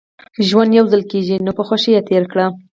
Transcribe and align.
ژوند 0.47 0.71
يوځل 0.79 1.01
کېږي 1.11 1.35
نو 1.45 1.51
په 1.57 1.63
خوښۍ 1.67 1.91
يې 1.95 2.01
تېر 2.09 2.23
کړئ 2.31 2.45